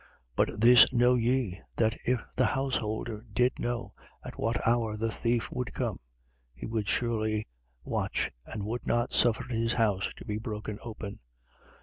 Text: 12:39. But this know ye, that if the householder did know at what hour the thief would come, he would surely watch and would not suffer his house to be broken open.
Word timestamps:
12:39. 0.01 0.07
But 0.37 0.61
this 0.61 0.91
know 0.93 1.13
ye, 1.13 1.61
that 1.77 1.95
if 2.05 2.19
the 2.35 2.47
householder 2.47 3.21
did 3.31 3.59
know 3.59 3.93
at 4.25 4.39
what 4.39 4.67
hour 4.67 4.97
the 4.97 5.11
thief 5.11 5.51
would 5.51 5.75
come, 5.75 5.99
he 6.55 6.65
would 6.65 6.87
surely 6.87 7.47
watch 7.83 8.31
and 8.43 8.65
would 8.65 8.87
not 8.87 9.11
suffer 9.13 9.43
his 9.43 9.73
house 9.73 10.11
to 10.15 10.25
be 10.25 10.39
broken 10.39 10.79
open. 10.81 11.19